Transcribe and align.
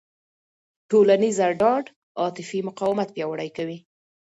ټولنیزه 0.89 1.47
ډاډ 1.59 1.85
عاطفي 2.21 2.59
مقاومت 2.67 3.09
پیاوړی 3.15 3.49
کوي. 3.57 3.77